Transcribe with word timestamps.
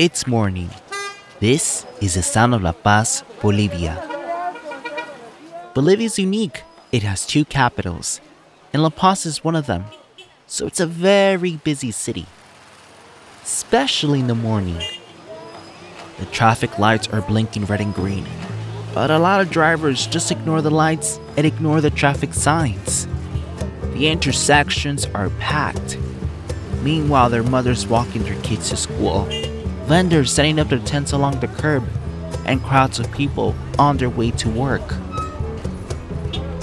It's 0.00 0.26
morning. 0.26 0.70
This 1.40 1.84
is 2.00 2.14
the 2.14 2.22
sound 2.22 2.54
of 2.54 2.62
La 2.62 2.72
Paz, 2.72 3.22
Bolivia. 3.42 4.00
Bolivia 5.74 6.06
is 6.06 6.18
unique. 6.18 6.62
It 6.90 7.02
has 7.02 7.26
two 7.26 7.44
capitals, 7.44 8.18
and 8.72 8.82
La 8.82 8.88
Paz 8.88 9.26
is 9.26 9.44
one 9.44 9.54
of 9.54 9.66
them. 9.66 9.84
So 10.46 10.66
it's 10.66 10.80
a 10.80 10.86
very 10.86 11.56
busy 11.56 11.90
city, 11.90 12.24
especially 13.42 14.20
in 14.20 14.26
the 14.26 14.34
morning. 14.34 14.80
The 16.18 16.24
traffic 16.32 16.78
lights 16.78 17.06
are 17.08 17.20
blinking 17.20 17.66
red 17.66 17.82
and 17.82 17.92
green, 17.92 18.24
but 18.94 19.10
a 19.10 19.18
lot 19.18 19.42
of 19.42 19.50
drivers 19.50 20.06
just 20.06 20.30
ignore 20.30 20.62
the 20.62 20.70
lights 20.70 21.20
and 21.36 21.46
ignore 21.46 21.82
the 21.82 21.90
traffic 21.90 22.32
signs. 22.32 23.06
The 23.92 24.08
intersections 24.08 25.04
are 25.14 25.28
packed. 25.40 25.98
Meanwhile, 26.80 27.28
their 27.28 27.42
mothers 27.42 27.86
walking 27.86 28.22
their 28.22 28.40
kids 28.40 28.70
to 28.70 28.78
school 28.78 29.28
vendors 29.90 30.32
setting 30.32 30.60
up 30.60 30.68
their 30.68 30.78
tents 30.78 31.10
along 31.10 31.40
the 31.40 31.48
curb, 31.48 31.82
and 32.46 32.62
crowds 32.62 33.00
of 33.00 33.10
people 33.10 33.56
on 33.76 33.96
their 33.96 34.08
way 34.08 34.30
to 34.30 34.48
work. 34.48 34.88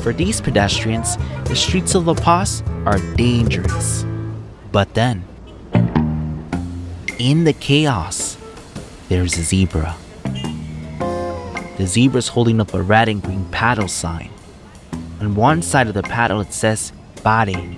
For 0.01 0.13
these 0.13 0.39
pedestrians, 0.39 1.17
the 1.43 1.55
streets 1.55 1.93
of 1.93 2.07
La 2.07 2.13
Paz 2.13 2.63
are 2.85 2.99
dangerous. 3.17 4.05
But 4.71 4.93
then, 4.93 5.25
in 7.19 7.43
the 7.43 7.51
chaos, 7.51 8.37
there's 9.09 9.37
a 9.37 9.43
zebra. 9.43 9.97
The 11.77 11.85
zebra's 11.85 12.29
holding 12.29 12.61
up 12.61 12.73
a 12.73 12.81
red 12.81 13.09
and 13.09 13.21
green 13.21 13.43
paddle 13.51 13.89
sign. 13.89 14.29
On 15.19 15.35
one 15.35 15.61
side 15.61 15.87
of 15.87 15.95
the 15.95 16.03
paddle, 16.03 16.39
it 16.39 16.53
says 16.53 16.93
pare, 17.25 17.75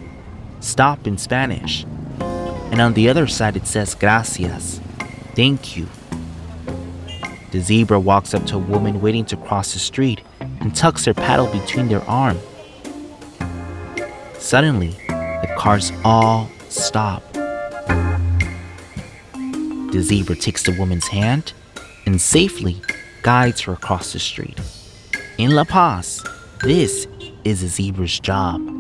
stop 0.60 1.08
in 1.08 1.18
Spanish. 1.18 1.88
And 2.70 2.80
on 2.80 2.94
the 2.94 3.10
other 3.10 3.26
side, 3.26 3.58
it 3.58 3.66
says 3.66 3.96
gracias, 3.96 4.80
Thank 5.40 5.78
you. 5.78 5.88
The 7.52 7.62
zebra 7.62 7.98
walks 7.98 8.34
up 8.34 8.46
to 8.48 8.56
a 8.58 8.60
woman 8.60 9.00
waiting 9.00 9.24
to 9.28 9.38
cross 9.38 9.72
the 9.72 9.80
street 9.80 10.20
and 10.42 10.76
tucks 10.76 11.06
her 11.06 11.14
paddle 11.14 11.48
between 11.48 11.88
their 11.88 12.04
arm. 12.10 12.38
Suddenly, 14.38 14.90
the 15.08 15.56
cars 15.58 15.94
all 16.04 16.50
stop. 16.68 17.24
The 19.94 20.02
zebra 20.02 20.36
takes 20.36 20.64
the 20.64 20.76
woman's 20.78 21.08
hand 21.08 21.54
and 22.06 22.20
safely 22.20 22.82
guides 23.22 23.62
her 23.62 23.72
across 23.72 24.12
the 24.12 24.20
street. 24.20 24.60
In 25.38 25.52
La 25.52 25.64
Paz, 25.64 26.22
this 26.64 27.08
is 27.46 27.64
a 27.64 27.70
zebra's 27.70 28.20
job. 28.20 28.79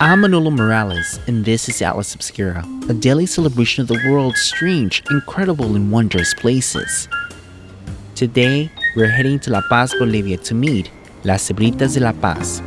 I'm 0.00 0.22
Manolo 0.22 0.50
Morales, 0.50 1.20
and 1.28 1.44
this 1.44 1.68
is 1.68 1.80
Atlas 1.80 2.16
Obscura, 2.16 2.64
a 2.88 2.94
daily 2.94 3.26
celebration 3.26 3.82
of 3.82 3.88
the 3.88 4.00
world's 4.08 4.40
strange, 4.42 5.04
incredible, 5.08 5.76
and 5.76 5.92
wondrous 5.92 6.34
places. 6.34 7.08
Today, 8.16 8.72
we're 8.96 9.06
heading 9.06 9.38
to 9.40 9.50
La 9.50 9.62
Paz, 9.68 9.94
Bolivia 9.96 10.36
to 10.38 10.54
meet 10.54 10.90
Las 11.22 11.48
Cebritas 11.48 11.94
de 11.94 12.00
La 12.00 12.12
Paz, 12.12 12.60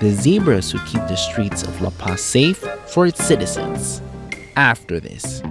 the 0.00 0.10
zebras 0.10 0.72
who 0.72 0.78
keep 0.86 1.02
the 1.06 1.16
streets 1.16 1.62
of 1.64 1.82
La 1.82 1.90
Paz 1.90 2.22
safe 2.22 2.64
for 2.86 3.06
its 3.06 3.22
citizens. 3.22 4.00
After 4.56 5.00
this, 5.00 5.42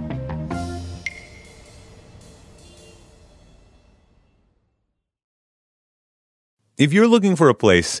If 6.76 6.94
you're 6.94 7.06
looking 7.06 7.36
for 7.36 7.50
a 7.50 7.54
place 7.54 8.00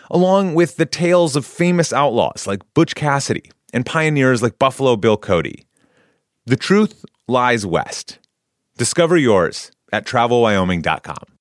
along 0.11 0.53
with 0.53 0.75
the 0.75 0.85
tales 0.85 1.35
of 1.35 1.45
famous 1.45 1.91
outlaws 1.91 2.45
like 2.45 2.61
Butch 2.75 2.93
Cassidy 2.93 3.49
and 3.73 3.85
pioneers 3.85 4.43
like 4.43 4.59
Buffalo 4.59 4.95
Bill 4.95 5.17
Cody. 5.17 5.65
The 6.45 6.57
truth 6.57 7.05
lies 7.27 7.65
west. 7.65 8.19
Discover 8.77 9.17
yours 9.17 9.71
at 9.91 10.05
travelwyoming.com. 10.05 11.31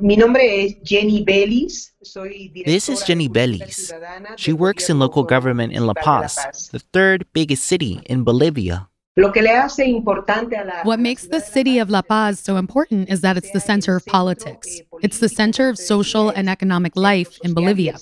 Mi 0.00 0.16
nombre 0.16 0.42
es 0.42 0.72
Jenny 0.82 1.22
Bellis. 1.22 1.92
This 2.64 2.88
is 2.88 3.02
Jenny 3.02 3.28
Bellis. 3.28 3.92
She 4.36 4.52
works 4.52 4.90
in 4.90 4.98
local 4.98 5.22
government 5.22 5.72
in 5.74 5.86
La 5.86 5.94
Paz, 5.94 6.70
the 6.72 6.80
third 6.80 7.26
biggest 7.32 7.64
city 7.64 8.00
in 8.06 8.24
Bolivia. 8.24 8.88
What 9.14 10.98
makes 10.98 11.26
the 11.26 11.40
city 11.40 11.78
of 11.78 11.90
La 11.90 12.00
Paz 12.00 12.40
so 12.40 12.56
important 12.56 13.10
is 13.10 13.20
that 13.20 13.36
it's 13.36 13.50
the 13.50 13.60
center 13.60 13.94
of 13.94 14.06
politics. 14.06 14.80
It's 15.02 15.18
the 15.18 15.28
center 15.28 15.68
of 15.68 15.76
social 15.76 16.30
and 16.30 16.48
economic 16.48 16.96
life 16.96 17.38
in 17.44 17.52
Bolivia. 17.52 17.98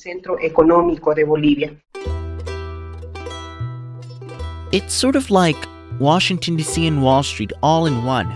It's 4.70 4.94
sort 4.94 5.16
of 5.16 5.30
like 5.32 5.56
Washington, 5.98 6.54
D.C. 6.54 6.86
and 6.86 7.02
Wall 7.02 7.24
Street 7.24 7.52
all 7.60 7.86
in 7.86 8.04
one, 8.04 8.28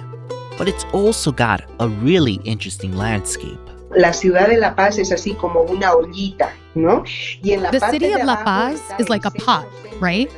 but 0.58 0.66
it's 0.68 0.82
also 0.92 1.30
got 1.30 1.62
a 1.78 1.88
really 1.88 2.40
interesting 2.44 2.96
landscape. 2.96 3.60
La 3.96 4.12
ciudad 4.12 4.48
de 4.48 4.58
La 4.58 4.74
Paz 4.74 4.98
es 4.98 5.12
así 5.12 5.34
como 5.34 5.60
una 5.62 5.92
ollita, 5.94 6.52
¿no? 6.74 7.04
Y 7.40 7.52
en 7.52 7.62
la 7.62 7.70
the 7.70 7.78
city 7.92 8.12
of 8.14 8.24
La 8.24 8.42
Paz 8.42 8.80
is 8.98 9.08
like 9.08 9.24
a 9.24 9.30
pot, 9.30 9.64
right? 10.00 10.28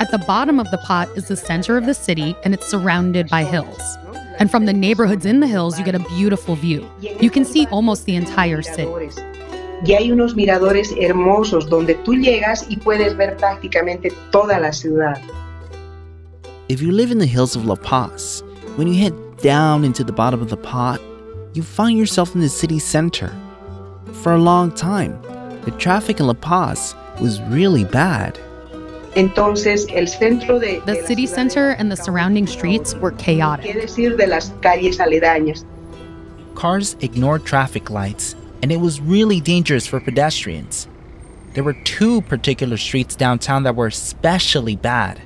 At 0.00 0.10
the 0.10 0.18
bottom 0.18 0.58
of 0.58 0.70
the 0.70 0.78
pot 0.78 1.08
is 1.16 1.28
the 1.28 1.36
center 1.36 1.76
of 1.76 1.86
the 1.86 1.94
city, 1.94 2.34
and 2.42 2.52
it's 2.52 2.66
surrounded 2.66 3.28
by 3.28 3.44
hills. 3.44 3.80
And 4.40 4.50
from 4.50 4.66
the 4.66 4.72
neighborhoods 4.72 5.24
in 5.24 5.38
the 5.38 5.46
hills, 5.46 5.78
you 5.78 5.84
get 5.84 5.94
a 5.94 6.00
beautiful 6.16 6.56
view. 6.56 6.90
You 7.00 7.30
can 7.30 7.44
see 7.44 7.66
almost 7.66 8.04
the 8.04 8.16
entire 8.16 8.62
city. 8.62 8.90
Y 9.86 9.92
hay 9.92 10.10
unos 10.10 10.34
miradores 10.34 10.92
hermosos 10.98 11.68
donde 11.68 11.94
tú 12.04 12.14
llegas 12.14 12.66
y 12.68 12.76
puedes 12.76 13.16
ver 13.16 13.36
prácticamente 13.36 14.12
toda 14.32 14.58
la 14.58 14.72
ciudad. 14.72 15.20
If 16.68 16.80
you 16.80 16.90
live 16.90 17.12
in 17.12 17.18
the 17.18 17.26
hills 17.26 17.54
of 17.54 17.66
La 17.66 17.76
Paz, 17.76 18.42
when 18.76 18.88
you 18.88 18.94
head 18.94 19.14
down 19.42 19.84
into 19.84 20.02
the 20.02 20.12
bottom 20.12 20.40
of 20.40 20.48
the 20.48 20.56
pot, 20.56 21.00
you 21.52 21.62
find 21.62 21.96
yourself 21.98 22.34
in 22.34 22.40
the 22.40 22.48
city 22.48 22.78
center. 22.78 23.32
For 24.22 24.32
a 24.32 24.38
long 24.38 24.72
time, 24.72 25.20
the 25.64 25.70
traffic 25.72 26.18
in 26.18 26.26
La 26.26 26.32
Paz 26.32 26.96
was 27.20 27.40
really 27.42 27.84
bad. 27.84 28.38
The 30.86 30.86
de 30.86 31.06
city 31.06 31.26
center 31.26 31.70
and 31.70 31.90
the 31.90 31.96
surrounding 31.96 32.46
streets 32.46 32.94
were 32.94 33.12
chaotic. 33.12 33.74
Decir 33.74 34.16
de 34.16 34.26
las 34.26 34.52
calles 34.60 34.98
aledañas? 34.98 35.64
Cars 36.54 36.96
ignored 37.00 37.44
traffic 37.44 37.90
lights, 37.90 38.34
and 38.62 38.72
it 38.72 38.80
was 38.80 39.00
really 39.00 39.40
dangerous 39.40 39.86
for 39.86 40.00
pedestrians. 40.00 40.88
There 41.54 41.64
were 41.64 41.76
two 41.84 42.22
particular 42.22 42.76
streets 42.76 43.14
downtown 43.14 43.62
that 43.62 43.76
were 43.76 43.86
especially 43.86 44.76
bad. 44.76 45.20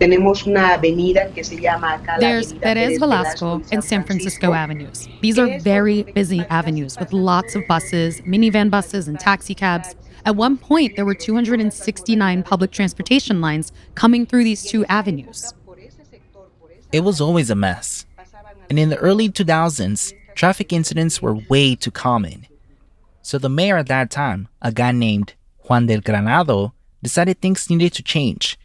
There's 0.00 2.52
Perez 2.52 2.98
Velasco 2.98 3.62
and 3.72 3.82
San 3.82 4.04
Francisco 4.04 4.52
avenues. 4.52 5.08
These 5.22 5.38
are 5.38 5.58
very 5.60 6.02
busy 6.02 6.40
avenues 6.50 6.98
with 6.98 7.12
lots 7.12 7.54
of 7.54 7.66
buses, 7.66 8.20
minivan 8.22 8.70
buses, 8.70 9.08
and 9.08 9.18
taxi 9.18 9.54
cabs. 9.54 9.94
At 10.26 10.36
one 10.36 10.56
point, 10.56 10.96
there 10.96 11.04
were 11.04 11.14
269 11.14 12.42
public 12.42 12.70
transportation 12.70 13.40
lines 13.40 13.72
coming 13.94 14.24
through 14.24 14.44
these 14.44 14.64
two 14.64 14.84
avenues. 14.86 15.52
It 16.92 17.00
was 17.00 17.20
always 17.20 17.50
a 17.50 17.54
mess. 17.54 18.06
And 18.70 18.78
in 18.78 18.88
the 18.88 18.96
early 18.96 19.28
2000s, 19.28 20.12
traffic 20.34 20.72
incidents 20.72 21.20
were 21.20 21.34
way 21.34 21.74
too 21.74 21.90
common. 21.90 22.46
So 23.20 23.38
the 23.38 23.48
mayor 23.48 23.76
at 23.76 23.88
that 23.88 24.10
time, 24.10 24.48
a 24.62 24.72
guy 24.72 24.92
named 24.92 25.34
Juan 25.68 25.86
del 25.86 26.00
Granado, 26.00 26.72
decided 27.02 27.40
things 27.40 27.68
needed 27.68 27.92
to 27.94 28.02
change. 28.02 28.58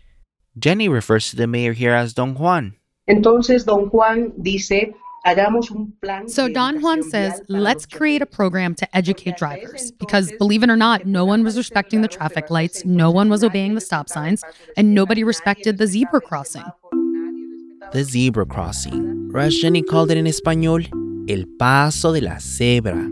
Jenny 0.57 0.87
refers 0.87 1.29
to 1.29 1.35
the 1.35 1.47
mayor 1.47 1.73
here 1.73 1.93
as 1.93 2.13
Don 2.13 2.35
Juan. 2.35 2.75
Entonces, 3.09 3.65
Don 3.65 3.85
Juan 3.87 4.31
dice, 4.41 4.93
so 6.27 6.47
Don 6.47 6.81
Juan 6.81 7.03
says, 7.03 7.41
let's 7.49 7.85
create 7.85 8.21
a 8.21 8.25
program 8.25 8.73
to 8.75 8.95
educate 8.95 9.37
drivers 9.37 9.91
because 9.91 10.31
believe 10.33 10.63
it 10.63 10.69
or 10.69 10.77
not, 10.77 11.05
no 11.05 11.25
one 11.25 11.43
was 11.43 11.57
respecting 11.57 12.01
the 12.01 12.07
traffic 12.07 12.49
lights, 12.49 12.85
no 12.85 13.11
one 13.11 13.29
was 13.29 13.43
obeying 13.43 13.75
the 13.75 13.81
stop 13.81 14.07
signs, 14.07 14.43
and 14.77 14.95
nobody 14.95 15.23
respected 15.23 15.77
the 15.77 15.87
zebra 15.87 16.21
crossing. 16.21 16.63
The 17.91 18.03
zebra 18.03 18.45
crossing, 18.45 19.31
or 19.33 19.41
as 19.41 19.61
called 19.89 20.11
it 20.11 20.17
in 20.17 20.27
Espanol, 20.27 20.81
el 21.27 21.43
paso 21.57 22.13
de 22.13 22.21
la 22.21 22.37
cebra. 22.37 23.09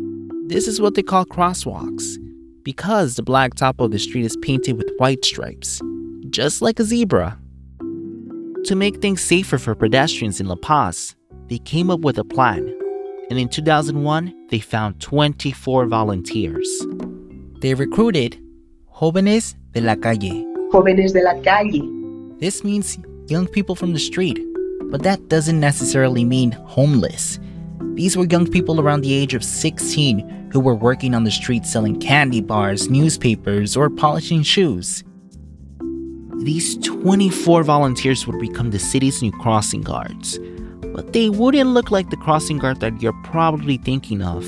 This 0.48 0.68
is 0.68 0.80
what 0.80 0.96
they 0.96 1.04
call 1.04 1.26
crosswalks. 1.26 2.18
because 2.68 3.16
the 3.16 3.24
black 3.24 3.54
top 3.54 3.80
of 3.80 3.92
the 3.92 3.98
street 3.98 4.26
is 4.26 4.36
painted 4.42 4.76
with 4.76 4.92
white 4.98 5.24
stripes, 5.24 5.82
just 6.30 6.62
like 6.62 6.82
a 6.82 6.84
zebra. 6.84 7.40
To 8.66 8.76
make 8.76 8.98
things 8.98 9.22
safer 9.22 9.58
for 9.58 9.74
pedestrians 9.74 10.42
in 10.42 10.48
La 10.48 10.58
Paz, 10.58 11.16
they 11.48 11.60
came 11.60 11.90
up 11.90 12.02
with 12.02 12.18
a 12.18 12.24
plan. 12.24 12.74
And 13.30 13.40
in 13.40 13.50
2001, 13.50 14.48
they 14.50 14.60
found 14.60 15.00
24 15.02 15.86
volunteers. 15.86 16.68
They 17.62 17.74
recruited 17.74 18.40
jóvenes 18.94 19.56
de 19.74 19.82
la 19.82 19.96
calle. 19.96 20.46
Jóvenes 20.72 21.14
de 21.14 21.24
la 21.24 21.42
calle. 21.42 21.82
This 22.40 22.64
means 22.64 22.98
young 23.28 23.48
people 23.48 23.76
from 23.76 23.94
the 23.94 24.00
street, 24.00 24.40
but 24.92 25.04
that 25.04 25.28
doesn't 25.28 25.60
necessarily 25.60 26.24
mean 26.24 26.52
homeless. 26.52 27.40
These 27.96 28.16
were 28.16 28.26
young 28.26 28.48
people 28.48 28.80
around 28.80 29.02
the 29.02 29.14
age 29.14 29.34
of 29.34 29.44
16 29.44 30.50
who 30.52 30.60
were 30.60 30.76
working 30.76 31.16
on 31.16 31.24
the 31.24 31.32
street 31.32 31.66
selling 31.66 32.00
candy 32.00 32.42
bars, 32.42 32.90
newspapers, 32.90 33.76
or 33.76 33.90
polishing 33.90 34.44
shoes. 34.44 35.04
These 36.44 36.78
24 36.78 37.64
volunteers 37.64 38.28
would 38.28 38.40
become 38.40 38.70
the 38.70 38.80
city's 38.80 39.22
new 39.22 39.32
crossing 39.32 39.82
guards, 39.82 40.38
but 40.98 41.14
they 41.14 41.30
wouldn't 41.30 41.70
look 41.70 41.92
like 41.92 42.10
the 42.10 42.18
crossing 42.18 42.58
guard 42.58 42.80
that 42.80 43.00
you're 43.04 43.22
probably 43.24 43.78
thinking 43.78 44.24
of. 44.24 44.44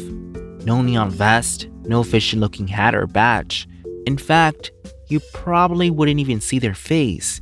No 0.65 0.81
neon 0.81 1.11
vest, 1.11 1.67
no 1.83 1.99
official 1.99 2.39
looking 2.39 2.67
hat 2.67 2.95
or 2.95 3.05
badge. 3.05 3.67
In 4.07 4.17
fact, 4.17 4.71
you 5.09 5.19
probably 5.31 5.91
wouldn't 5.91 6.19
even 6.19 6.41
see 6.41 6.57
their 6.57 6.73
face 6.73 7.39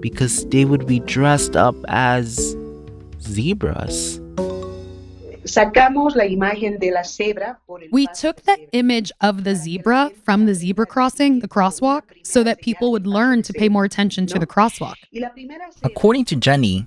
because 0.00 0.44
they 0.50 0.66
would 0.66 0.86
be 0.86 1.00
dressed 1.00 1.56
up 1.56 1.74
as 1.88 2.54
zebras. 3.22 4.20
Sacamos 5.44 6.14
la 6.14 6.24
imagen 6.24 6.78
de 6.78 6.90
la 6.90 7.02
cebra 7.04 7.58
por 7.66 7.80
el 7.82 7.88
We 7.90 8.06
took 8.08 8.42
the 8.42 8.68
image 8.72 9.10
of 9.22 9.44
the 9.44 9.54
zebra 9.54 10.10
from 10.26 10.44
the 10.44 10.54
zebra 10.54 10.84
crossing, 10.84 11.40
the 11.40 11.48
crosswalk, 11.48 12.02
so 12.22 12.44
that 12.44 12.60
people 12.60 12.92
would 12.92 13.06
learn 13.06 13.40
to 13.44 13.54
pay 13.54 13.70
more 13.70 13.86
attention 13.86 14.26
to 14.26 14.38
the 14.38 14.46
crosswalk. 14.46 14.96
Y 15.10 15.20
la 15.20 15.30
primera 15.30 15.72
cebra- 15.72 15.90
According 15.90 16.26
to 16.26 16.36
Jenny, 16.36 16.86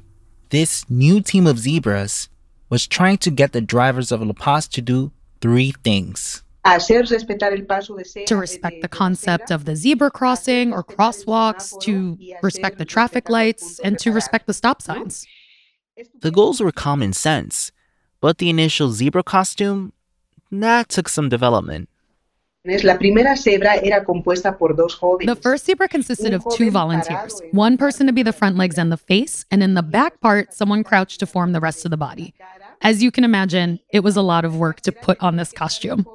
this 0.50 0.90
new 0.90 1.22
team 1.22 1.48
of 1.48 1.60
zebras 1.60 2.30
was 2.70 2.88
trying 2.88 3.18
to 3.20 3.32
get 3.32 3.52
the 3.52 3.62
drivers 3.62 4.12
of 4.12 4.22
La 4.22 4.34
Paz 4.34 4.68
to 4.70 4.82
do 4.82 5.12
three 5.42 5.74
things. 5.84 6.44
hacer 6.66 7.04
respetar 7.04 7.54
el 7.54 7.66
paso 7.66 7.96
de 7.96 8.04
cebra, 8.04 8.26
To 8.26 8.36
respect 8.36 8.82
the 8.82 8.88
concept 8.88 9.52
of 9.52 9.66
the 9.66 9.76
zebra 9.76 10.10
crossing 10.10 10.74
or 10.74 10.84
hacer 10.84 10.88
respetar 10.88 10.90
el 10.90 10.96
crosswalks, 10.96 11.80
to 11.82 11.92
semáforo 11.92 12.18
y 12.20 12.34
hacer 12.34 12.44
respect 12.44 12.78
the 12.78 12.86
traffic 12.86 13.30
lights, 13.30 13.80
and 13.84 14.00
to 14.00 14.12
respect 14.12 14.48
the 14.48 14.54
stop 14.54 14.82
signs. 14.82 15.26
The 16.22 16.32
goals 16.32 16.60
were 16.60 16.72
common 16.72 17.14
sense, 17.14 17.72
but 18.20 18.40
the 18.40 18.50
initial 18.50 18.90
zebra 18.90 19.24
costume, 19.24 19.94
that 20.52 20.90
took 20.90 21.08
some 21.08 21.30
development. 21.30 21.90
La 22.66 22.98
primera 22.98 23.36
cebra 23.38 23.76
era 23.76 24.04
compuesta 24.04 24.58
por 24.58 24.76
dos 24.76 24.96
jóvenes. 24.96 25.28
The 25.28 25.40
first 25.40 25.66
zebra 25.66 25.88
consisted 25.88 26.34
of 26.34 26.44
two 26.56 26.72
volunteers 26.72 27.40
one 27.52 27.78
person 27.78 28.08
to 28.08 28.14
be 28.14 28.24
the 28.24 28.34
front 28.34 28.58
legs 28.58 28.80
and 28.80 28.92
the 28.92 28.98
face, 28.98 29.46
and 29.52 29.62
in 29.62 29.76
the 29.76 29.84
back 29.84 30.20
part, 30.20 30.52
someone 30.54 30.84
crouched 30.84 31.20
to 31.20 31.28
form 31.28 31.52
the 31.52 31.60
rest 31.60 31.86
of 31.86 31.92
the 31.92 31.98
body. 31.98 32.34
As 32.82 33.04
you 33.04 33.12
can 33.12 33.24
imagine, 33.24 33.80
it 33.92 34.00
was 34.02 34.18
a 34.18 34.24
lot 34.24 34.46
of 34.46 34.58
work 34.58 34.82
to 34.82 34.92
put 34.92 35.22
on 35.22 35.36
this 35.36 35.52
costume. 35.52 36.08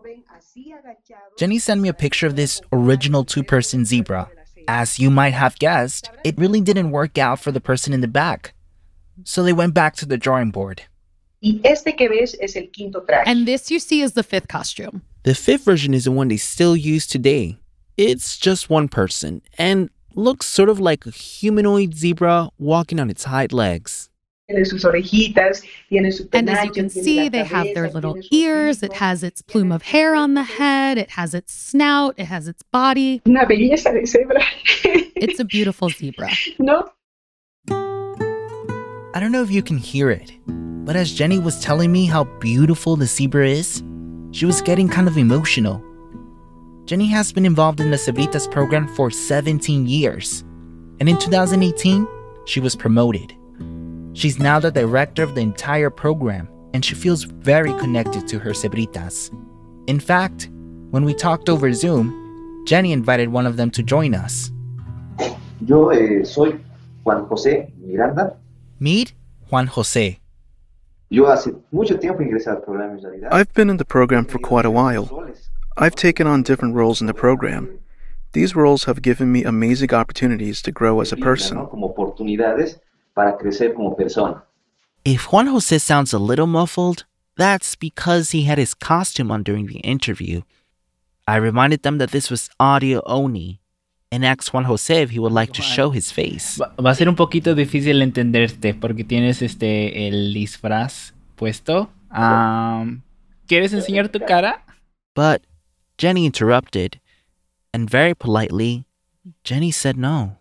Jenny 1.39 1.59
sent 1.61 1.81
me 1.81 1.89
a 1.89 1.95
picture 1.95 2.27
of 2.27 2.35
this 2.35 2.61
original 2.73 3.25
two 3.25 3.45
person 3.45 3.85
zebra. 3.85 4.29
As 4.67 4.99
you 4.99 5.11
might 5.11 5.35
have 5.35 5.57
guessed, 5.59 6.11
it 6.25 6.37
really 6.37 6.61
didn't 6.61 6.91
work 6.91 7.17
out 7.17 7.39
for 7.39 7.53
the 7.53 7.61
person 7.61 7.93
in 7.93 8.01
the 8.01 8.09
back. 8.09 8.55
So 9.25 9.43
they 9.43 9.53
went 9.53 9.75
back 9.75 9.95
to 9.97 10.07
the 10.07 10.17
drawing 10.17 10.51
board. 10.51 10.83
Y 11.43 11.61
este 11.65 11.97
que 11.97 12.09
ves 12.09 12.37
es 12.41 12.57
el 12.57 12.69
quinto 12.73 13.01
traje. 13.01 13.25
And 13.27 13.47
this 13.47 13.71
you 13.71 13.79
see 13.79 14.03
is 14.03 14.13
the 14.13 14.23
fifth 14.23 14.49
costume. 14.49 15.03
The 15.23 15.35
fifth 15.35 15.65
version 15.65 15.93
is 15.93 16.05
the 16.05 16.13
one 16.13 16.29
they 16.29 16.39
still 16.39 16.75
use 16.75 17.07
today. 17.07 17.59
It's 17.99 18.39
just 18.39 18.71
one 18.71 18.89
person 18.89 19.43
and 19.59 19.91
looks 20.15 20.47
sort 20.47 20.71
of 20.71 20.81
like 20.81 21.05
a 21.05 21.11
humanoid 21.11 21.95
zebra 21.95 22.49
walking 22.59 22.99
on 22.99 23.11
its 23.11 23.25
hind 23.25 23.53
legs. 23.53 24.09
Tiene 24.49 24.65
sus 24.65 24.83
orejitas, 24.83 25.63
tiene 25.91 26.11
su 26.11 26.27
And 26.33 26.49
as 26.49 26.65
you 26.65 26.73
can 26.73 26.89
see, 26.89 27.29
they 27.29 27.45
have 27.45 27.67
their 27.75 27.91
little 27.91 28.17
ears, 28.33 28.83
it 28.83 28.95
has 28.95 29.23
its 29.23 29.43
plume 29.43 29.73
of 29.73 29.83
hair 29.83 30.15
on 30.15 30.33
the 30.33 30.43
head, 30.43 30.97
it 30.97 31.11
has 31.11 31.35
its 31.35 31.53
snout, 31.53 32.15
it 32.17 32.25
has 32.25 32.49
its 32.49 32.63
body. 32.73 33.21
Una 33.27 33.45
belleza 33.45 33.93
de 33.93 34.07
cebra. 34.07 34.43
It's 35.17 35.39
a 35.39 35.45
beautiful 35.45 35.91
zebra. 35.91 36.31
¿No? 36.59 36.91
I 37.69 39.21
don't 39.21 39.33
know 39.33 39.43
if 39.43 39.51
you 39.51 39.63
can 39.63 39.77
hear 39.77 40.11
it, 40.11 40.33
but 40.47 40.97
as 40.97 41.13
Jenny 41.13 41.39
was 41.39 41.61
telling 41.61 41.93
me 41.93 42.07
how 42.07 42.25
beautiful 42.41 42.97
the 42.97 43.07
zebra 43.07 43.47
is, 43.47 43.83
she 44.33 44.47
was 44.47 44.63
getting 44.63 44.89
kind 44.89 45.09
of 45.09 45.19
emotional. 45.19 45.83
Jenny 46.85 47.07
has 47.09 47.33
been 47.33 47.47
involved 47.47 47.81
in 47.81 47.91
the 47.91 47.97
Cebritas 47.97 48.51
program 48.51 48.89
for 48.95 49.11
17 49.11 49.87
years, 49.87 50.43
and 51.01 51.09
in 51.09 51.19
2018, 51.19 52.07
she 52.47 52.61
was 52.61 52.77
promoted. 52.77 53.35
She's 54.13 54.39
now 54.39 54.59
the 54.59 54.71
director 54.71 55.23
of 55.23 55.35
the 55.35 55.41
entire 55.41 55.91
program, 55.91 56.49
and 56.75 56.85
she 56.85 56.95
feels 56.95 57.25
very 57.25 57.73
connected 57.75 58.27
to 58.29 58.39
her 58.39 58.51
Cebritas. 58.51 59.31
In 59.87 60.01
fact, 60.01 60.49
when 60.91 61.05
we 61.05 61.15
talked 61.15 61.49
over 61.49 61.73
Zoom, 61.73 62.65
Jenny 62.67 62.93
invited 62.93 63.29
one 63.29 63.47
of 63.47 63.57
them 63.57 63.71
to 63.71 63.83
join 63.83 64.15
us. 64.15 64.51
Yo 65.65 65.91
eh, 65.91 66.25
soy 66.25 66.59
Juan 67.05 67.27
José 67.27 67.71
Miranda. 67.79 68.37
Meet 68.79 69.13
Juan 69.51 69.67
Jose. 69.67 70.19
I've 73.31 73.53
been 73.55 73.71
in 73.71 73.77
the 73.79 73.85
program 73.85 74.25
for 74.25 74.39
quite 74.39 74.65
a 74.65 74.71
while. 74.71 75.33
I've 75.77 75.97
taken 75.97 76.27
on 76.27 76.43
different 76.43 76.75
roles 76.77 77.01
in 77.01 77.09
the 77.09 77.15
program. 77.15 77.81
These 78.33 78.55
roles 78.55 78.85
have 78.85 79.03
given 79.03 79.33
me 79.33 79.43
amazing 79.43 79.93
opportunities 79.93 80.63
to 80.63 80.71
grow 80.71 81.01
as 81.01 81.13
a 81.13 81.17
person. 81.17 81.57
¿no? 81.57 81.67
Para 83.13 83.37
crecer 83.37 83.75
como 83.75 83.97
persona. 83.97 84.45
If 85.05 85.33
Juan 85.33 85.49
Jose 85.49 85.79
sounds 85.79 86.13
a 86.13 86.19
little 86.19 86.47
muffled, 86.47 87.05
that's 87.37 87.75
because 87.75 88.31
he 88.31 88.45
had 88.45 88.59
his 88.59 88.75
costume 88.75 89.33
on 89.33 89.43
during 89.43 89.67
the 89.67 89.81
interview. 89.81 90.43
I 91.27 91.37
reminded 91.37 91.83
them 91.83 91.99
that 91.99 92.13
this 92.13 92.31
was 92.31 92.51
audio 92.61 93.03
only 93.05 93.60
and 94.13 94.25
asked 94.25 94.53
Juan 94.53 94.65
Jose 94.65 95.03
if 95.03 95.11
he 95.11 95.19
would 95.19 95.33
like 95.33 95.53
to 95.53 95.63
show 95.63 95.91
his 95.91 96.11
face. 96.11 96.59
Va, 96.59 96.75
va 96.83 96.91
a 96.91 96.95
ser 96.95 97.09
un 97.09 97.17
poquito 97.17 97.55
difícil 97.55 98.03
entenderte 98.03 98.75
porque 98.75 99.05
tienes 99.05 99.43
este 99.43 100.09
el 100.09 100.35
disfraz 100.35 101.15
puesto. 101.37 101.91
Am, 102.11 103.03
¿Quieres 103.47 103.73
enseñar 103.73 104.09
tu 104.11 104.21
cara? 104.21 104.65
But 105.15 105.43
Jenny 105.97 106.27
interrupted, 106.27 107.01
and 107.73 107.89
very 107.89 108.15
politely, 108.15 108.85
Jenny 109.45 109.71
said 109.71 109.97
no. 109.97 110.39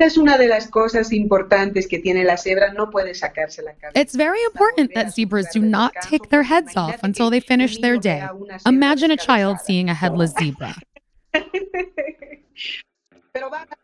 Es 0.00 0.16
una 0.16 0.38
de 0.38 0.46
las 0.46 0.68
cosas 0.68 1.12
importantes 1.12 1.88
que 1.88 1.98
tiene 1.98 2.22
la 2.22 2.36
cebra, 2.36 2.72
no 2.72 2.88
puede 2.88 3.14
sacarse 3.14 3.62
la 3.62 3.72
cabeza. 3.72 3.98
It's 4.00 4.14
very 4.14 4.38
important 4.44 4.94
that 4.94 5.12
zebras 5.12 5.48
do 5.52 5.60
not 5.60 5.92
take 6.02 6.28
their 6.28 6.44
heads 6.44 6.76
off 6.76 7.02
until 7.02 7.30
they 7.30 7.40
finish 7.40 7.78
their 7.78 7.98
day. 7.98 8.24
Imagine 8.64 9.10
a 9.10 9.16
child 9.16 9.58
seeing 9.60 9.88
a 9.88 9.94
headless 9.94 10.32
zebra. 10.38 10.76
Pero 13.32 13.50
va 13.50 13.66
más. 13.66 13.78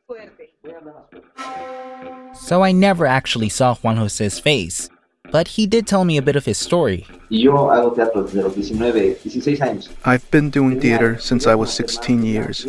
So 2.35 2.63
I 2.63 2.73
never 2.73 3.07
actually 3.07 3.49
saw 3.49 3.75
Juan 3.77 3.97
Jose's 3.97 4.39
face, 4.41 4.89
but 5.31 5.49
he 5.49 5.67
did 5.67 5.87
tell 5.87 6.05
me 6.05 6.17
a 6.17 6.23
bit 6.23 6.37
of 6.37 6.45
his 6.45 6.59
story. 6.59 7.07
Y 7.31 7.39
yo 7.39 7.53
hago 7.69 7.95
teatro 7.95 8.23
desde 8.23 8.43
los 8.43 8.57
19, 8.57 9.17
16 9.23 9.61
años. 9.61 9.89
I've 10.05 10.29
been 10.31 10.51
doing 10.51 10.81
theater 10.81 11.19
since 11.19 11.47
I 11.47 11.55
was 11.55 11.73
16 11.73 12.23
years. 12.25 12.67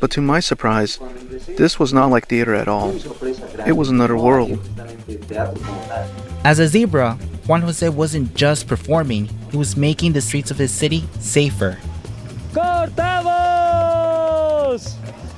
But 0.00 0.10
to 0.12 0.20
my 0.20 0.40
surprise, 0.40 0.98
this 1.56 1.78
was 1.78 1.92
not 1.92 2.10
like 2.10 2.28
theater 2.28 2.54
at 2.54 2.68
all. 2.68 2.94
It 3.66 3.76
was 3.76 3.90
another 3.90 4.16
world. 4.16 4.58
As 6.44 6.58
a 6.58 6.66
zebra, 6.68 7.18
Juan 7.46 7.62
Jose 7.62 7.88
wasn't 7.88 8.34
just 8.34 8.66
performing, 8.66 9.28
he 9.50 9.56
was 9.56 9.76
making 9.76 10.12
the 10.12 10.20
streets 10.20 10.50
of 10.50 10.58
his 10.58 10.72
city 10.72 11.04
safer. 11.20 11.78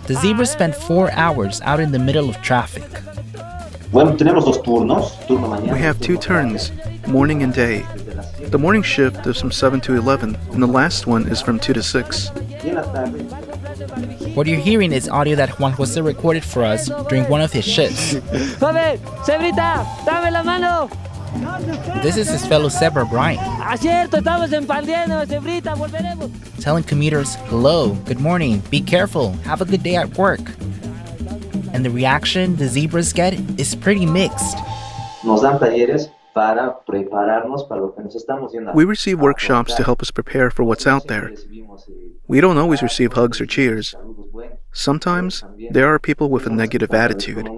The 0.06 0.14
zebra 0.14 0.44
spent 0.44 0.75
four 0.75 1.11
hours 1.12 1.61
out 1.62 1.80
in 1.80 1.90
the 1.92 1.99
middle 1.99 2.28
of 2.28 2.37
traffic. 2.42 2.84
Bueno, 3.90 4.16
tenemos 4.16 4.44
dos 4.44 4.58
turnos. 4.58 5.12
Turno 5.26 5.49
mañana. 5.49 5.73
We 5.73 5.78
have 5.80 5.99
two 6.00 6.18
turns, 6.18 6.73
morning 7.06 7.42
and 7.42 7.54
day. 7.54 7.87
The 8.50 8.58
morning 8.58 8.82
shift 8.82 9.26
is 9.26 9.40
from 9.40 9.50
7 9.50 9.80
to 9.82 9.94
11, 9.94 10.37
and 10.52 10.62
the 10.62 10.66
last 10.66 11.06
one 11.06 11.26
is 11.28 11.40
from 11.40 11.58
2 11.58 11.73
to 11.73 11.82
6. 11.82 12.30
Y 12.34 12.68
en 12.68 12.75
la 12.75 12.82
tarde. 12.82 13.25
What 14.34 14.46
you're 14.46 14.61
hearing 14.61 14.92
is 14.92 15.08
audio 15.08 15.37
that 15.37 15.58
Juan 15.58 15.73
Jose 15.73 16.00
recorded 16.00 16.44
for 16.44 16.64
us 16.64 16.90
during 17.08 17.25
one 17.30 17.40
of 17.40 17.52
his 17.52 17.64
shifts. 17.64 18.14
Joven, 21.34 21.66
Cebrita, 21.66 21.66
dame 21.66 21.66
la 21.66 21.94
mano. 21.94 22.02
This 22.02 22.16
is 22.16 22.28
his 22.28 22.46
fellow 22.46 22.68
zebra, 22.68 23.04
Brian, 23.04 23.38
Acierto, 23.62 24.18
estamos 24.18 24.52
empandiendo, 24.52 25.24
Cebrita, 25.26 25.74
volveremos. 25.74 26.30
telling 26.60 26.84
commuters, 26.84 27.36
hello, 27.48 27.94
good 28.06 28.20
morning, 28.20 28.62
be 28.70 28.80
careful, 28.80 29.32
have 29.44 29.60
a 29.60 29.64
good 29.64 29.82
day 29.82 29.96
at 29.96 30.16
work. 30.18 30.40
And 31.72 31.84
the 31.84 31.90
reaction 31.90 32.56
the 32.56 32.68
zebras 32.68 33.12
get 33.12 33.34
is 33.58 33.74
pretty 33.74 34.06
mixed. 34.06 34.56
Nos 35.24 35.42
dan 35.42 35.58
talleres 35.58 36.08
para 36.34 36.76
prepararnos 36.86 37.66
para 37.68 37.80
lo 37.80 37.92
que 37.94 38.02
nos 38.04 38.14
estamos 38.14 38.52
yendo. 38.52 38.70
a- 38.70 38.74
We 38.74 38.84
receive 38.84 39.20
workshops 39.20 39.74
to 39.74 39.82
help 39.82 40.00
us 40.02 40.10
prepare 40.10 40.50
for 40.50 40.64
what's 40.64 40.86
out 40.86 41.06
there. 41.08 41.32
We 42.28 42.40
don't 42.40 42.58
always 42.58 42.82
receive 42.82 43.12
hugs 43.14 43.40
or 43.40 43.46
cheers. 43.46 43.94
Sometimes 44.72 45.44
there 45.70 45.86
are 45.88 45.98
people 45.98 46.28
with 46.30 46.46
a 46.46 46.50
negative 46.50 46.92
attitude. 46.94 47.48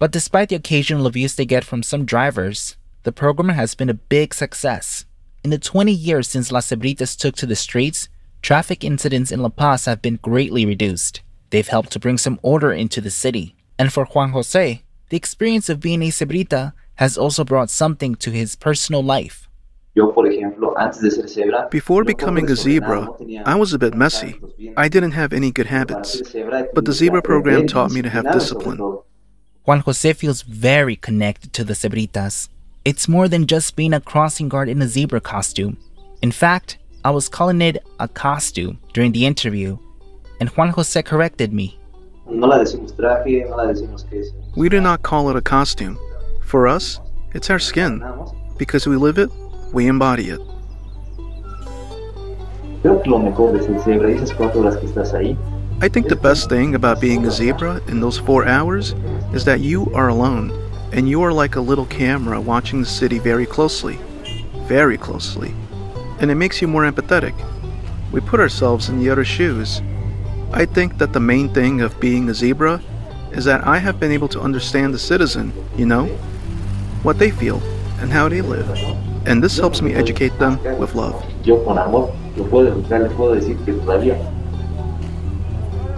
But 0.00 0.12
despite 0.12 0.48
the 0.48 0.56
occasional 0.56 1.06
abuse 1.06 1.34
they 1.34 1.44
get 1.44 1.62
from 1.62 1.82
some 1.82 2.06
drivers, 2.06 2.78
the 3.02 3.12
program 3.12 3.50
has 3.50 3.74
been 3.74 3.90
a 3.90 3.94
big 3.94 4.32
success. 4.32 5.04
In 5.44 5.50
the 5.50 5.58
20 5.58 5.92
years 5.92 6.26
since 6.26 6.50
Las 6.50 6.68
Cebritas 6.68 7.14
took 7.14 7.36
to 7.36 7.44
the 7.44 7.54
streets, 7.54 8.08
traffic 8.40 8.82
incidents 8.82 9.30
in 9.30 9.42
La 9.42 9.50
Paz 9.50 9.84
have 9.84 10.00
been 10.00 10.16
greatly 10.22 10.64
reduced. 10.64 11.20
They've 11.50 11.68
helped 11.68 11.92
to 11.92 12.00
bring 12.00 12.16
some 12.16 12.40
order 12.42 12.72
into 12.72 13.02
the 13.02 13.10
city. 13.10 13.54
And 13.78 13.92
for 13.92 14.06
Juan 14.06 14.30
Jose, 14.30 14.82
the 15.10 15.16
experience 15.18 15.68
of 15.68 15.80
being 15.80 16.02
a 16.02 16.08
Cebrita 16.08 16.72
has 16.94 17.18
also 17.18 17.44
brought 17.44 17.68
something 17.68 18.14
to 18.16 18.30
his 18.30 18.56
personal 18.56 19.02
life. 19.02 19.48
Before 21.70 22.04
becoming 22.04 22.50
a 22.50 22.56
zebra, 22.56 23.08
I 23.44 23.54
was 23.54 23.74
a 23.74 23.78
bit 23.78 23.94
messy. 23.94 24.40
I 24.78 24.88
didn't 24.88 25.12
have 25.12 25.34
any 25.34 25.50
good 25.50 25.66
habits. 25.66 26.22
But 26.72 26.86
the 26.86 26.92
zebra 26.92 27.20
program 27.20 27.66
taught 27.66 27.90
me 27.90 28.00
to 28.00 28.08
have 28.08 28.32
discipline. 28.32 29.00
Juan 29.70 29.82
Jose 29.82 30.12
feels 30.14 30.42
very 30.42 30.96
connected 30.96 31.52
to 31.52 31.62
the 31.62 31.74
Cebritas. 31.74 32.48
It's 32.84 33.06
more 33.06 33.28
than 33.28 33.46
just 33.46 33.76
being 33.76 33.94
a 33.94 34.00
crossing 34.00 34.48
guard 34.48 34.68
in 34.68 34.82
a 34.82 34.88
zebra 34.88 35.20
costume. 35.20 35.76
In 36.22 36.32
fact, 36.32 36.78
I 37.04 37.12
was 37.12 37.28
calling 37.28 37.62
it 37.62 37.80
a 38.00 38.08
costume 38.08 38.80
during 38.92 39.12
the 39.12 39.24
interview, 39.24 39.78
and 40.40 40.48
Juan 40.48 40.70
Jose 40.70 41.00
corrected 41.04 41.52
me. 41.52 41.78
We 44.56 44.68
do 44.68 44.80
not 44.80 45.02
call 45.02 45.30
it 45.30 45.36
a 45.36 45.40
costume. 45.40 45.96
For 46.42 46.66
us, 46.66 46.98
it's 47.32 47.48
our 47.48 47.60
skin. 47.60 48.02
Because 48.58 48.88
we 48.88 48.96
live 48.96 49.18
it, 49.18 49.30
we 49.72 49.86
embody 49.86 50.30
it. 50.30 50.40
I 55.82 55.88
think 55.88 56.08
the 56.08 56.16
best 56.16 56.50
thing 56.50 56.74
about 56.74 57.00
being 57.00 57.24
a 57.24 57.30
zebra 57.30 57.80
in 57.88 58.00
those 58.00 58.18
four 58.18 58.46
hours 58.46 58.90
is 59.32 59.46
that 59.46 59.60
you 59.60 59.90
are 59.94 60.08
alone, 60.08 60.52
and 60.92 61.08
you 61.08 61.22
are 61.22 61.32
like 61.32 61.56
a 61.56 61.60
little 61.60 61.86
camera 61.86 62.38
watching 62.38 62.80
the 62.80 62.86
city 62.86 63.18
very 63.18 63.46
closely. 63.46 63.98
Very 64.66 64.98
closely. 64.98 65.54
And 66.20 66.30
it 66.30 66.34
makes 66.34 66.60
you 66.60 66.68
more 66.68 66.82
empathetic. 66.82 67.32
We 68.12 68.20
put 68.20 68.40
ourselves 68.40 68.90
in 68.90 68.98
the 68.98 69.08
other 69.08 69.24
shoes. 69.24 69.80
I 70.52 70.66
think 70.66 70.98
that 70.98 71.14
the 71.14 71.20
main 71.20 71.48
thing 71.54 71.80
of 71.80 71.98
being 71.98 72.28
a 72.28 72.34
zebra 72.34 72.82
is 73.32 73.46
that 73.46 73.66
I 73.66 73.78
have 73.78 73.98
been 73.98 74.12
able 74.12 74.28
to 74.28 74.40
understand 74.40 74.92
the 74.92 74.98
citizen, 74.98 75.50
you 75.78 75.86
know? 75.86 76.04
What 77.04 77.18
they 77.18 77.30
feel 77.30 77.62
and 78.00 78.12
how 78.12 78.28
they 78.28 78.42
live. 78.42 78.68
And 79.26 79.42
this 79.42 79.56
helps 79.56 79.80
me 79.80 79.94
educate 79.94 80.38
them 80.38 80.62
with 80.78 80.94
love. 80.94 81.24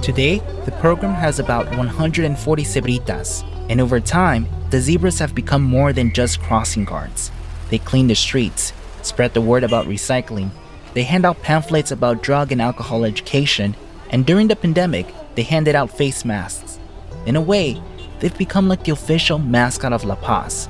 Today, 0.03 0.41
the 0.65 0.73
program 0.81 1.15
has 1.15 1.39
about 1.39 1.71
140 1.77 2.65
cebritas, 2.65 3.45
and 3.71 3.81
over 3.81 4.01
time, 4.01 4.49
the 4.71 4.81
zebras 4.81 5.21
have 5.21 5.33
become 5.33 5.63
more 5.63 5.93
than 5.93 6.13
just 6.13 6.41
crossing 6.41 6.85
guards. 6.85 7.31
They 7.71 7.79
clean 7.79 8.09
the 8.09 8.17
streets, 8.17 8.73
spread 9.03 9.33
the 9.33 9.41
word 9.41 9.63
about 9.63 9.87
recycling, 9.87 10.51
they 10.93 11.05
hand 11.05 11.25
out 11.25 11.41
pamphlets 11.43 11.93
about 11.93 12.21
drug 12.21 12.51
and 12.51 12.61
alcohol 12.61 13.05
education, 13.05 13.77
and 14.11 14.27
during 14.27 14.49
the 14.49 14.57
pandemic, 14.57 15.07
they 15.37 15.45
handed 15.45 15.77
out 15.77 15.97
face 15.97 16.25
masks. 16.25 16.81
In 17.25 17.37
a 17.37 17.41
way, 17.41 17.81
they've 18.19 18.37
become 18.37 18.67
like 18.67 18.83
the 18.83 18.91
official 18.91 19.39
mascot 19.39 19.93
of 19.93 20.03
La 20.03 20.17
Paz. 20.17 20.69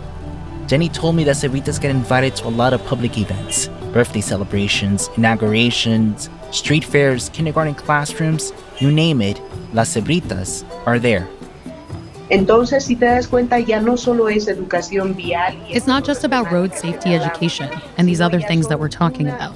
Jenny 0.66 0.90
told 0.90 1.16
me 1.16 1.24
that 1.24 1.36
Cebritas 1.36 1.80
get 1.80 1.90
invited 1.90 2.36
to 2.36 2.48
a 2.48 2.50
lot 2.60 2.74
of 2.74 2.84
public 2.84 3.16
events 3.16 3.70
birthday 3.92 4.20
celebrations, 4.20 5.08
inaugurations, 5.16 6.30
street 6.50 6.84
fairs, 6.84 7.28
kindergarten 7.30 7.74
classrooms, 7.74 8.52
you 8.78 8.90
name 8.90 9.20
it, 9.20 9.40
Las 9.72 9.94
Cebritas 9.94 10.64
are 10.86 10.98
there. 10.98 11.28
Entonces, 12.30 12.84
si 12.84 12.96
te 12.96 13.04
das 13.04 13.26
cuenta, 13.26 13.58
ya 13.58 13.78
no 13.78 13.96
solo 13.96 14.28
es 14.28 14.48
educación 14.48 15.14
vial. 15.14 15.54
It's 15.68 15.86
not 15.86 16.02
just 16.02 16.24
about 16.24 16.50
road 16.50 16.72
safety 16.74 17.14
education 17.14 17.68
and 17.98 18.08
these 18.08 18.22
other 18.22 18.40
things 18.40 18.68
that 18.68 18.80
we're 18.80 18.88
talking 18.88 19.28
about. 19.28 19.54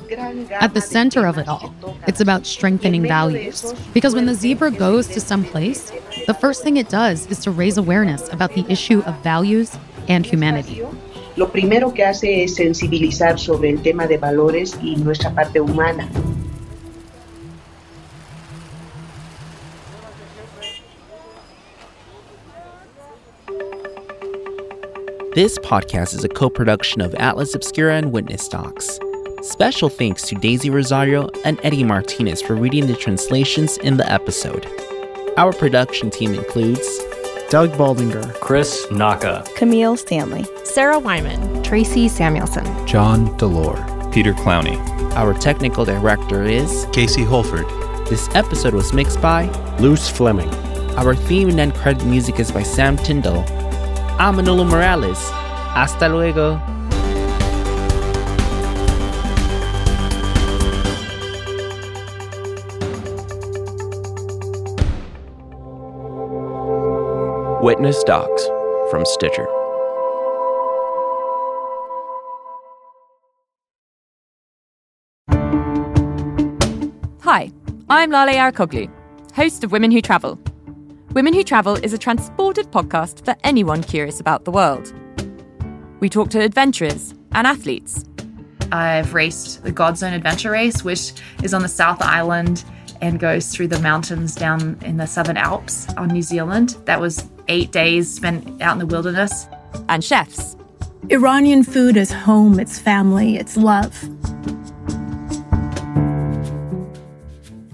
At 0.60 0.74
the 0.74 0.82
center 0.82 1.26
of 1.26 1.38
it 1.38 1.48
all, 1.48 1.74
it's 2.06 2.20
about 2.20 2.44
strengthening 2.44 3.08
values. 3.08 3.72
Because 3.94 4.14
when 4.14 4.26
the 4.26 4.34
zebra 4.34 4.72
goes 4.72 5.08
to 5.08 5.20
some 5.20 5.42
place, 5.42 5.90
the 6.26 6.34
first 6.34 6.62
thing 6.62 6.76
it 6.76 6.90
does 6.90 7.26
is 7.28 7.38
to 7.40 7.50
raise 7.50 7.78
awareness 7.78 8.30
about 8.30 8.52
the 8.52 8.66
issue 8.68 9.00
of 9.06 9.14
values 9.22 9.78
and 10.08 10.26
humanity. 10.26 10.84
Lo 11.36 11.50
primero 11.50 11.92
que 11.92 12.02
hace 12.02 12.44
es 12.44 12.54
sensibilizar 12.54 13.38
sobre 13.38 13.68
el 13.68 13.82
tema 13.82 14.06
de 14.06 14.16
valores 14.16 14.78
y 14.82 14.96
nuestra 14.96 15.34
parte 15.34 15.60
humana. 15.60 16.08
This 25.34 25.58
podcast 25.58 26.14
is 26.14 26.24
a 26.24 26.30
co 26.30 26.48
production 26.48 27.02
of 27.02 27.14
Atlas 27.18 27.54
Obscura 27.54 27.96
and 27.96 28.10
Witness 28.10 28.48
Docs. 28.48 28.98
Special 29.42 29.90
thanks 29.90 30.22
to 30.22 30.34
Daisy 30.36 30.70
Rosario 30.70 31.28
and 31.44 31.60
Eddie 31.62 31.84
Martinez 31.84 32.40
for 32.40 32.54
reading 32.54 32.86
the 32.86 32.96
translations 32.96 33.76
in 33.78 33.98
the 33.98 34.10
episode. 34.10 34.66
Our 35.36 35.52
production 35.52 36.08
team 36.08 36.32
includes 36.32 36.88
Doug 37.48 37.70
Baldinger, 37.74 38.34
Chris 38.40 38.90
Naka, 38.90 39.44
Camille 39.54 39.96
Stanley, 39.96 40.44
Sarah 40.64 40.98
Wyman, 40.98 41.62
Tracy 41.62 42.08
Samuelson, 42.08 42.64
Jon 42.88 43.28
DeLore, 43.38 44.12
Peter 44.12 44.32
Clowney. 44.32 44.76
Our 45.14 45.32
technical 45.32 45.84
director 45.84 46.42
is 46.42 46.88
Casey 46.92 47.22
Holford. 47.22 47.66
This 48.08 48.28
episode 48.34 48.74
was 48.74 48.92
mixed 48.92 49.22
by 49.22 49.46
Luce 49.78 50.08
Fleming. 50.08 50.52
Our 50.96 51.14
theme 51.14 51.48
and 51.50 51.60
end 51.60 51.74
credit 51.74 52.04
music 52.04 52.40
is 52.40 52.50
by 52.50 52.64
Sam 52.64 52.96
Tyndall. 52.96 53.44
I'm 54.18 54.34
Manolo 54.34 54.64
Morales. 54.64 55.30
Hasta 55.30 56.08
luego. 56.08 56.60
Witness 67.66 68.04
Docs 68.04 68.46
from 68.90 69.04
Stitcher. 69.04 69.44
Hi, 77.22 77.50
I'm 77.90 78.12
Lale 78.12 78.28
Arikoglu, 78.28 78.88
host 79.34 79.64
of 79.64 79.72
Women 79.72 79.90
Who 79.90 80.00
Travel. 80.00 80.38
Women 81.10 81.34
Who 81.34 81.42
Travel 81.42 81.74
is 81.74 81.92
a 81.92 81.98
transported 81.98 82.70
podcast 82.70 83.24
for 83.24 83.34
anyone 83.42 83.82
curious 83.82 84.20
about 84.20 84.44
the 84.44 84.52
world. 84.52 84.94
We 85.98 86.08
talk 86.08 86.30
to 86.30 86.40
adventurers 86.40 87.14
and 87.32 87.48
athletes. 87.48 88.04
I've 88.70 89.12
raced 89.12 89.64
the 89.64 89.72
Godzone 89.72 90.14
Adventure 90.14 90.52
Race, 90.52 90.84
which 90.84 91.14
is 91.42 91.52
on 91.52 91.62
the 91.62 91.68
South 91.68 92.00
Island 92.00 92.64
and 93.00 93.18
goes 93.18 93.48
through 93.48 93.66
the 93.66 93.80
mountains 93.80 94.36
down 94.36 94.78
in 94.82 94.98
the 94.98 95.06
Southern 95.06 95.36
Alps 95.36 95.92
on 95.94 96.08
New 96.08 96.22
Zealand. 96.22 96.76
That 96.84 97.00
was 97.00 97.28
eight 97.48 97.72
days 97.72 98.12
spent 98.12 98.60
out 98.62 98.72
in 98.74 98.78
the 98.78 98.86
wilderness. 98.86 99.46
And 99.88 100.02
chefs. 100.02 100.56
Iranian 101.10 101.62
food 101.62 101.96
is 101.96 102.10
home, 102.10 102.58
it's 102.58 102.78
family, 102.78 103.36
it's 103.36 103.56
love. 103.56 104.02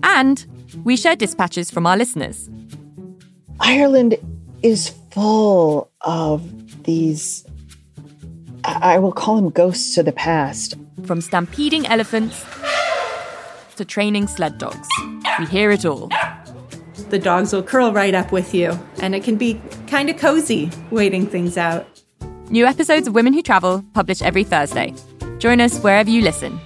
And 0.03 0.45
we 0.85 0.97
share 0.97 1.17
dispatches 1.17 1.71
from 1.71 1.87
our 1.87 1.97
listeners. 1.97 2.51
Ireland 3.61 4.17
is 4.63 4.91
full 5.13 5.91
of 6.03 6.85
these, 6.85 7.47
I 8.65 8.99
will 8.99 9.13
call 9.13 9.37
them 9.37 9.51
ghosts 9.51 9.97
of 9.97 10.05
the 10.05 10.13
past. 10.13 10.77
From 11.05 11.21
stampeding 11.21 11.87
elephants 11.87 12.45
to 13.77 13.85
training 13.85 14.27
sled 14.27 14.59
dogs, 14.59 14.89
we 15.39 15.47
hear 15.47 15.71
it 15.71 15.87
all. 15.87 16.11
The 17.13 17.19
dogs 17.19 17.53
will 17.53 17.63
curl 17.63 17.93
right 17.93 18.15
up 18.15 18.33
with 18.33 18.55
you, 18.55 18.73
and 19.03 19.15
it 19.15 19.23
can 19.23 19.37
be 19.37 19.61
kind 19.87 20.09
of 20.09 20.17
cozy 20.17 20.71
waiting 20.91 21.27
things 21.27 21.59
out. 21.59 21.87
New 22.49 22.65
episodes 22.65 23.07
of 23.07 23.15
Women 23.15 23.35
Who 23.35 23.43
Travel 23.43 23.85
publish 23.93 24.23
every 24.23 24.45
Thursday. 24.45 24.95
Join 25.39 25.61
us 25.61 25.79
wherever 25.81 26.09
you 26.09 26.23
listen. 26.23 26.59